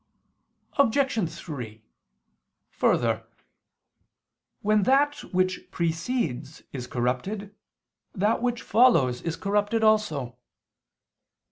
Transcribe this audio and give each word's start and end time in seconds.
Obj. 0.79 1.29
3: 1.31 1.83
Further, 2.71 3.23
when 4.63 4.81
that 4.81 5.19
which 5.31 5.69
precedes 5.69 6.63
is 6.73 6.87
corrupted, 6.87 7.53
that 8.15 8.41
which 8.41 8.63
follows 8.63 9.21
is 9.21 9.35
corrupted 9.35 9.83
also. 9.83 10.39